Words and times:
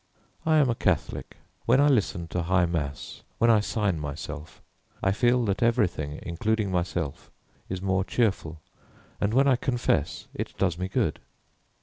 I 0.47 0.55
am 0.57 0.67
a 0.67 0.73
Catholic. 0.73 1.37
When 1.67 1.79
I 1.79 1.87
listen 1.87 2.27
to 2.29 2.41
high 2.41 2.65
mass, 2.65 3.21
when 3.37 3.51
I 3.51 3.59
sign 3.59 3.99
myself, 3.99 4.59
I 5.03 5.11
feel 5.11 5.45
that 5.45 5.61
everything, 5.61 6.19
including 6.23 6.71
myself, 6.71 7.29
is 7.69 7.83
more 7.83 8.03
cheerful, 8.03 8.59
and 9.19 9.31
when 9.31 9.47
I 9.47 9.57
confess, 9.57 10.27
it 10.33 10.57
does 10.57 10.79
me 10.79 10.87
good. 10.89 11.19